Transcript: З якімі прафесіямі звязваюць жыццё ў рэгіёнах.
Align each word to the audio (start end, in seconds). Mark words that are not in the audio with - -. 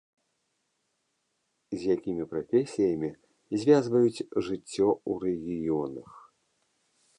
З 1.81 1.97
якімі 1.97 2.23
прафесіямі 2.31 3.11
звязваюць 3.61 4.25
жыццё 4.49 4.87
ў 5.09 5.11
рэгіёнах. 5.27 6.11